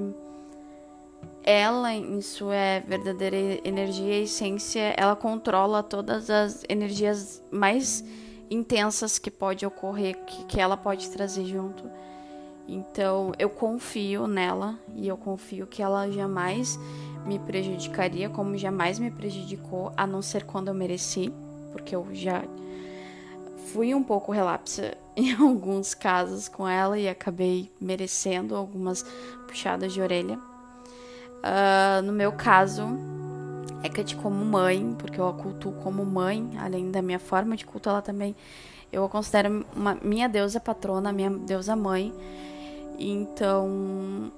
ela, 1.44 1.92
em 1.92 2.20
sua 2.20 2.80
verdadeira 2.88 3.36
energia 3.64 4.18
e 4.18 4.24
essência, 4.24 4.94
ela 4.96 5.14
controla 5.14 5.80
todas 5.80 6.28
as 6.28 6.64
energias 6.68 7.40
mais 7.52 8.02
intensas 8.50 9.18
que 9.18 9.30
pode 9.30 9.64
ocorrer, 9.64 10.16
que, 10.24 10.44
que 10.44 10.60
ela 10.60 10.76
pode 10.76 11.10
trazer 11.10 11.44
junto. 11.44 11.84
Então, 12.66 13.32
eu 13.38 13.50
confio 13.50 14.26
nela 14.26 14.78
e 14.94 15.06
eu 15.06 15.16
confio 15.16 15.66
que 15.66 15.82
ela 15.82 16.10
jamais 16.10 16.78
me 17.26 17.38
prejudicaria, 17.38 18.28
como 18.28 18.56
jamais 18.56 18.98
me 18.98 19.10
prejudicou, 19.10 19.92
a 19.96 20.06
não 20.06 20.22
ser 20.22 20.44
quando 20.44 20.68
eu 20.68 20.74
mereci, 20.74 21.32
porque 21.72 21.94
eu 21.94 22.06
já 22.12 22.42
fui 23.72 23.94
um 23.94 24.02
pouco 24.02 24.32
relapsa 24.32 24.96
em 25.16 25.32
alguns 25.34 25.94
casos 25.94 26.48
com 26.48 26.66
ela 26.66 26.98
e 26.98 27.08
acabei 27.08 27.70
merecendo 27.80 28.56
algumas 28.56 29.02
puxadas 29.46 29.92
de 29.92 30.00
orelha. 30.00 30.38
Uh, 30.38 32.02
no 32.02 32.12
meu 32.12 32.32
caso, 32.32 32.86
Hecate 33.84 34.16
como 34.16 34.42
mãe, 34.44 34.96
porque 34.98 35.20
eu 35.20 35.28
a 35.28 35.32
cultuo 35.34 35.72
como 35.82 36.04
mãe, 36.04 36.52
além 36.58 36.90
da 36.90 37.02
minha 37.02 37.18
forma 37.18 37.54
de 37.56 37.66
culto, 37.66 37.88
ela 37.88 38.00
também 38.00 38.34
eu 38.94 39.04
a 39.04 39.08
considero 39.08 39.66
uma, 39.74 39.96
minha 39.96 40.28
deusa 40.28 40.60
patrona, 40.60 41.12
minha 41.12 41.28
deusa 41.28 41.74
mãe. 41.74 42.14
Então, 42.96 44.30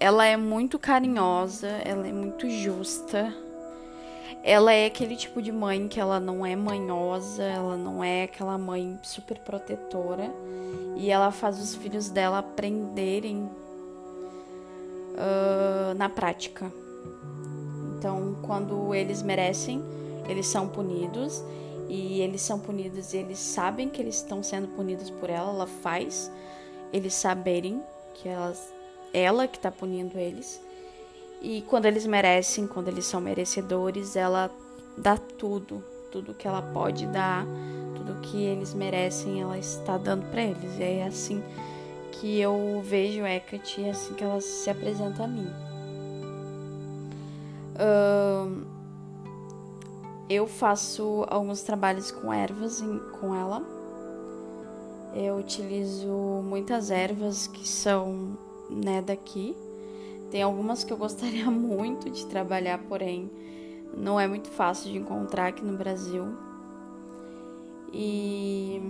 ela 0.00 0.26
é 0.26 0.36
muito 0.36 0.76
carinhosa, 0.76 1.68
ela 1.68 2.06
é 2.06 2.12
muito 2.12 2.50
justa. 2.50 3.32
Ela 4.42 4.72
é 4.72 4.86
aquele 4.86 5.14
tipo 5.14 5.40
de 5.40 5.52
mãe 5.52 5.86
que 5.86 6.00
ela 6.00 6.18
não 6.18 6.44
é 6.44 6.56
manhosa, 6.56 7.44
ela 7.44 7.76
não 7.76 8.02
é 8.02 8.24
aquela 8.24 8.58
mãe 8.58 8.98
super 9.04 9.38
protetora. 9.38 10.30
E 10.96 11.10
ela 11.10 11.30
faz 11.30 11.60
os 11.60 11.76
filhos 11.76 12.10
dela 12.10 12.40
aprenderem 12.40 13.48
uh, 15.14 15.94
na 15.96 16.08
prática. 16.08 16.72
Então, 17.96 18.36
quando 18.42 18.94
eles 18.94 19.22
merecem, 19.22 19.82
eles 20.28 20.46
são 20.46 20.68
punidos 20.68 21.42
e 21.88 22.20
eles 22.20 22.40
são 22.40 22.58
punidos 22.58 23.12
e 23.12 23.18
eles 23.18 23.38
sabem 23.38 23.88
que 23.88 24.00
eles 24.00 24.16
estão 24.16 24.42
sendo 24.42 24.68
punidos 24.68 25.10
por 25.10 25.30
ela, 25.30 25.50
ela 25.50 25.66
faz 25.66 26.30
eles 26.92 27.12
saberem 27.12 27.82
que 28.14 28.28
elas, 28.28 28.72
ela 29.12 29.48
que 29.48 29.56
está 29.56 29.70
punindo 29.70 30.16
eles. 30.16 30.60
E 31.42 31.62
quando 31.62 31.86
eles 31.86 32.06
merecem, 32.06 32.68
quando 32.68 32.88
eles 32.88 33.04
são 33.04 33.20
merecedores, 33.20 34.14
ela 34.14 34.48
dá 34.96 35.16
tudo, 35.16 35.82
tudo 36.12 36.32
que 36.34 36.46
ela 36.46 36.62
pode 36.62 37.06
dar, 37.06 37.44
tudo 37.96 38.20
que 38.20 38.44
eles 38.44 38.72
merecem, 38.72 39.42
ela 39.42 39.58
está 39.58 39.98
dando 39.98 40.24
para 40.30 40.42
eles. 40.42 40.78
E 40.78 40.82
é 40.82 41.04
assim 41.04 41.42
que 42.12 42.40
eu 42.40 42.80
vejo 42.84 43.26
Hecate 43.26 43.84
é 43.84 43.90
assim 43.90 44.14
que 44.14 44.22
ela 44.22 44.40
se 44.40 44.70
apresenta 44.70 45.24
a 45.24 45.26
mim. 45.26 45.50
Eu 50.28 50.46
faço 50.46 51.24
alguns 51.28 51.62
trabalhos 51.62 52.10
com 52.10 52.32
ervas 52.32 52.80
em, 52.80 52.98
com 53.20 53.34
ela. 53.34 53.62
Eu 55.14 55.36
utilizo 55.36 56.08
muitas 56.42 56.90
ervas 56.90 57.46
que 57.46 57.66
são 57.68 58.38
né, 58.70 59.02
daqui. 59.02 59.56
Tem 60.30 60.42
algumas 60.42 60.82
que 60.82 60.92
eu 60.92 60.96
gostaria 60.96 61.48
muito 61.50 62.10
de 62.10 62.26
trabalhar, 62.26 62.78
porém 62.88 63.30
não 63.96 64.18
é 64.18 64.26
muito 64.26 64.48
fácil 64.48 64.90
de 64.90 64.98
encontrar 64.98 65.48
aqui 65.48 65.64
no 65.64 65.76
Brasil. 65.76 66.24
E 67.92 68.80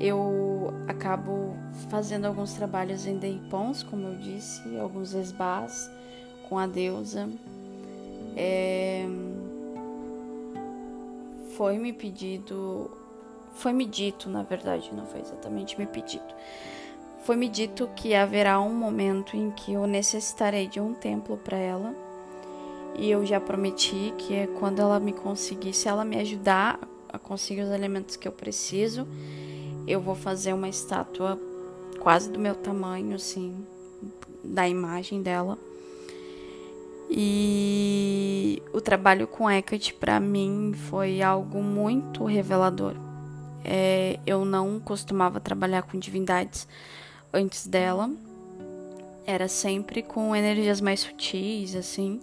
eu 0.00 0.72
acabo 0.88 1.54
fazendo 1.90 2.26
alguns 2.26 2.54
trabalhos 2.54 3.06
em 3.06 3.18
Deipons, 3.18 3.82
como 3.82 4.08
eu 4.08 4.18
disse, 4.18 4.78
alguns 4.78 5.12
esbás 5.12 5.90
com 6.48 6.58
a 6.58 6.66
deusa. 6.66 7.28
É... 8.36 9.06
Foi 11.56 11.78
me 11.78 11.92
pedido, 11.92 12.90
foi 13.54 13.72
me 13.72 13.86
dito, 13.86 14.28
na 14.28 14.42
verdade, 14.42 14.90
não 14.94 15.06
foi 15.06 15.20
exatamente 15.20 15.78
me 15.78 15.86
pedido. 15.86 16.34
Foi 17.22 17.34
me 17.34 17.48
dito 17.48 17.88
que 17.96 18.14
haverá 18.14 18.60
um 18.60 18.74
momento 18.74 19.36
em 19.36 19.50
que 19.50 19.72
eu 19.72 19.86
necessitarei 19.86 20.68
de 20.68 20.78
um 20.78 20.94
templo 20.94 21.36
para 21.36 21.56
ela. 21.56 21.94
E 22.98 23.10
eu 23.10 23.26
já 23.26 23.40
prometi 23.40 24.14
que 24.16 24.34
é 24.34 24.46
quando 24.46 24.80
ela 24.80 25.00
me 25.00 25.12
conseguir, 25.12 25.72
se 25.72 25.88
ela 25.88 26.04
me 26.04 26.18
ajudar 26.18 26.78
a 27.08 27.18
conseguir 27.18 27.62
os 27.62 27.70
elementos 27.70 28.16
que 28.16 28.28
eu 28.28 28.32
preciso, 28.32 29.06
eu 29.86 30.00
vou 30.00 30.14
fazer 30.14 30.52
uma 30.52 30.68
estátua 30.68 31.40
quase 31.98 32.30
do 32.30 32.38
meu 32.38 32.54
tamanho, 32.54 33.16
assim, 33.16 33.66
da 34.44 34.68
imagem 34.68 35.22
dela. 35.22 35.58
E 37.10 38.62
o 38.72 38.80
trabalho 38.80 39.26
com 39.26 39.50
Hecate 39.50 39.94
para 39.94 40.18
mim 40.18 40.72
foi 40.88 41.22
algo 41.22 41.62
muito 41.62 42.24
revelador. 42.24 42.94
É, 43.64 44.18
eu 44.26 44.44
não 44.44 44.78
costumava 44.78 45.40
trabalhar 45.40 45.82
com 45.82 45.98
divindades 45.98 46.68
antes 47.32 47.66
dela. 47.66 48.10
Era 49.26 49.48
sempre 49.48 50.02
com 50.02 50.34
energias 50.34 50.80
mais 50.80 51.00
sutis, 51.00 51.74
assim. 51.74 52.20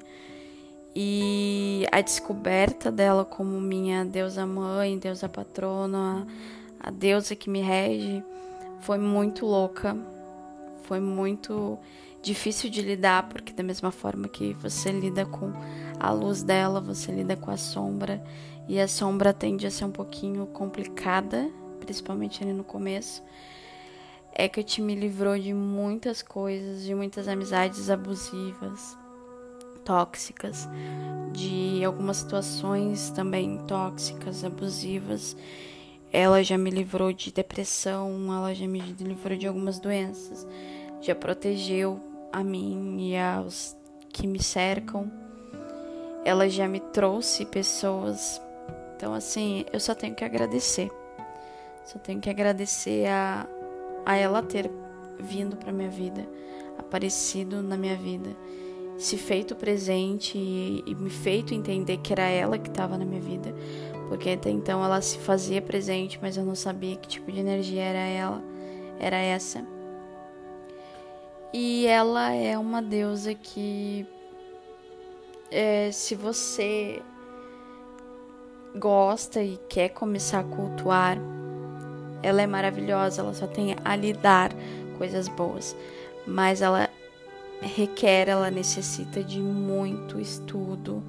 E 0.95 1.85
a 1.91 2.01
descoberta 2.01 2.91
dela 2.91 3.25
como 3.25 3.59
minha 3.59 4.05
deusa 4.05 4.45
mãe, 4.45 4.97
deusa 4.97 5.27
patrona, 5.27 6.27
a 6.79 6.91
deusa 6.91 7.35
que 7.35 7.49
me 7.49 7.61
rege 7.61 8.23
foi 8.81 8.99
muito 8.99 9.45
louca, 9.45 9.97
foi 10.83 10.99
muito 10.99 11.79
difícil 12.23 12.69
de 12.69 12.81
lidar, 12.81 13.29
porque 13.29 13.53
da 13.53 13.61
mesma 13.61 13.91
forma 13.91 14.27
que 14.27 14.53
você 14.53 14.91
lida 14.91 15.25
com 15.25 15.53
a 15.99 16.11
luz 16.11 16.41
dela, 16.41 16.81
você 16.81 17.11
lida 17.11 17.35
com 17.35 17.51
a 17.51 17.57
sombra, 17.57 18.23
e 18.67 18.79
a 18.79 18.87
sombra 18.87 19.33
tende 19.33 19.67
a 19.67 19.71
ser 19.71 19.85
um 19.85 19.91
pouquinho 19.91 20.47
complicada, 20.47 21.51
principalmente 21.79 22.41
ali 22.41 22.53
no 22.53 22.63
começo. 22.63 23.21
É 24.31 24.47
que 24.47 24.63
te 24.63 24.81
me 24.81 24.95
livrou 24.95 25.37
de 25.37 25.53
muitas 25.53 26.23
coisas, 26.23 26.83
de 26.83 26.95
muitas 26.95 27.27
amizades 27.27 27.89
abusivas, 27.89 28.97
tóxicas, 29.83 30.67
de 31.33 31.83
algumas 31.83 32.17
situações 32.17 33.11
também 33.11 33.59
tóxicas, 33.67 34.43
abusivas 34.43 35.35
ela 36.13 36.43
já 36.43 36.59
me 36.59 36.69
livrou 36.69 37.11
de 37.11 37.33
depressão, 37.33 38.31
ela 38.31 38.53
já 38.53 38.67
me 38.67 38.79
livrou 38.79 39.35
de 39.35 39.47
algumas 39.47 39.79
doenças, 39.79 40.47
já 41.01 41.15
protegeu 41.15 42.12
a 42.33 42.43
mim 42.43 43.11
e 43.11 43.17
aos 43.17 43.77
que 44.09 44.27
me 44.27 44.41
cercam. 44.41 45.09
Ela 46.25 46.49
já 46.49 46.67
me 46.67 46.79
trouxe 46.79 47.45
pessoas. 47.45 48.41
Então, 48.95 49.13
assim, 49.13 49.63
eu 49.71 49.79
só 49.79 49.95
tenho 49.95 50.15
que 50.15 50.25
agradecer. 50.25 50.91
Só 51.85 51.99
tenho 51.99 52.19
que 52.19 52.29
agradecer 52.29 53.07
a, 53.07 53.47
a 54.05 54.17
ela 54.17 54.41
ter 54.41 54.69
vindo 55.19 55.55
para 55.55 55.71
minha 55.71 55.89
vida, 55.89 56.27
aparecido 56.77 57.61
na 57.61 57.77
minha 57.77 57.95
vida, 57.95 58.29
se 58.97 59.17
feito 59.17 59.55
presente 59.55 60.37
e, 60.37 60.83
e 60.87 60.95
me 60.95 61.09
feito 61.09 61.53
entender 61.53 61.97
que 61.97 62.11
era 62.11 62.23
ela 62.23 62.57
que 62.57 62.69
estava 62.69 62.97
na 62.97 63.05
minha 63.05 63.21
vida 63.21 63.53
porque 64.13 64.29
até 64.29 64.51
então 64.51 64.85
ela 64.85 65.01
se 65.01 65.17
fazia 65.17 65.59
presente, 65.59 66.19
mas 66.21 66.37
eu 66.37 66.45
não 66.45 66.53
sabia 66.53 66.95
que 66.95 67.07
tipo 67.07 67.31
de 67.31 67.39
energia 67.39 67.81
era 67.81 67.97
ela, 67.97 68.43
era 68.99 69.17
essa. 69.17 69.65
E 71.53 71.85
ela 71.85 72.31
é 72.31 72.57
uma 72.57 72.81
deusa 72.81 73.35
que 73.35 74.07
é, 75.51 75.91
se 75.91 76.15
você 76.15 76.99
gosta 78.75 79.39
e 79.39 79.59
quer 79.69 79.89
começar 79.89 80.39
a 80.39 80.43
cultuar, 80.43 81.15
ela 82.23 82.41
é 82.41 82.47
maravilhosa, 82.47 83.21
ela 83.21 83.35
só 83.35 83.45
tem 83.45 83.75
a 83.85 83.95
lhe 83.95 84.13
dar 84.13 84.51
coisas 84.97 85.27
boas, 85.27 85.75
mas 86.25 86.63
ela 86.63 86.89
requer, 87.61 88.29
ela 88.29 88.49
necessita 88.49 89.23
de 89.23 89.39
muito 89.39 90.19
estudo, 90.19 91.03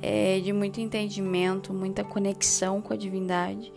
é, 0.00 0.40
de 0.40 0.50
muito 0.50 0.80
entendimento, 0.80 1.74
muita 1.74 2.02
conexão 2.02 2.80
com 2.80 2.94
a 2.94 2.96
divindade. 2.96 3.70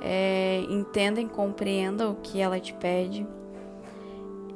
É, 0.00 0.62
entenda 0.70 1.20
e 1.20 1.28
compreenda 1.28 2.08
o 2.08 2.14
que 2.14 2.40
ela 2.40 2.58
te 2.60 2.72
pede. 2.72 3.26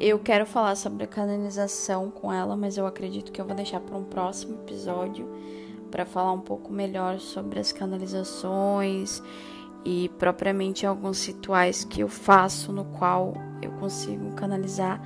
Eu 0.01 0.19
quero 0.19 0.45
falar 0.45 0.75
sobre 0.75 1.05
a 1.05 1.07
canalização 1.07 2.11
com 2.11 2.33
ela, 2.33 2.57
mas 2.57 2.77
eu 2.77 2.87
acredito 2.87 3.31
que 3.31 3.41
eu 3.41 3.45
vou 3.45 3.55
deixar 3.55 3.81
para 3.81 3.97
um 3.97 4.05
próximo 4.05 4.55
episódio 4.55 5.29
para 5.91 6.05
falar 6.05 6.33
um 6.33 6.41
pouco 6.41 6.73
melhor 6.73 7.21
sobre 7.21 7.61
as 7.61 7.71
canalizações 7.73 9.23
e 9.85 10.09
propriamente 10.19 10.85
alguns 10.85 11.25
rituais 11.25 11.85
que 11.85 12.01
eu 12.01 12.09
faço 12.09 12.73
no 12.73 12.85
qual 12.85 13.35
eu 13.63 13.71
consigo 13.73 14.33
canalizar 14.33 15.01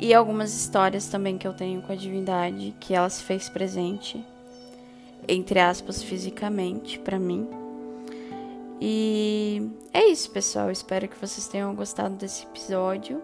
e 0.00 0.12
algumas 0.12 0.52
histórias 0.52 1.06
também 1.06 1.38
que 1.38 1.46
eu 1.46 1.52
tenho 1.52 1.82
com 1.82 1.92
a 1.92 1.96
divindade 1.96 2.74
que 2.80 2.94
ela 2.94 3.08
se 3.08 3.22
fez 3.22 3.48
presente 3.48 4.24
entre 5.28 5.60
aspas 5.60 6.02
fisicamente 6.02 6.98
para 6.98 7.18
mim. 7.18 7.48
E 8.80 9.70
é 9.92 10.06
isso, 10.06 10.30
pessoal. 10.30 10.70
Espero 10.70 11.06
que 11.06 11.16
vocês 11.16 11.46
tenham 11.46 11.72
gostado 11.74 12.16
desse 12.16 12.44
episódio. 12.44 13.22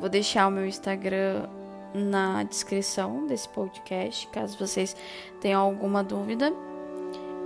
Vou 0.00 0.08
deixar 0.08 0.46
o 0.48 0.50
meu 0.50 0.66
Instagram 0.66 1.48
na 1.94 2.42
descrição 2.42 3.26
desse 3.26 3.48
podcast, 3.48 4.26
caso 4.28 4.58
vocês 4.58 4.96
tenham 5.40 5.60
alguma 5.60 6.02
dúvida. 6.02 6.52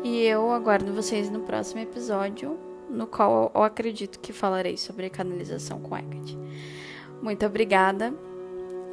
E 0.02 0.22
eu 0.22 0.50
aguardo 0.52 0.92
vocês 0.92 1.28
no 1.28 1.40
próximo 1.40 1.80
episódio, 1.80 2.58
no 2.88 3.06
qual 3.06 3.50
eu 3.54 3.62
acredito 3.62 4.20
que 4.20 4.32
falarei 4.32 4.76
sobre 4.76 5.10
canalização 5.10 5.80
com 5.80 5.96
Hecate. 5.96 6.38
Muito 7.20 7.44
obrigada 7.44 8.14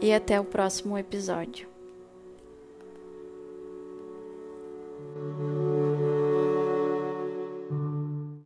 e 0.02 0.14
até 0.14 0.40
o 0.40 0.44
próximo 0.44 0.98
episódio. 0.98 1.75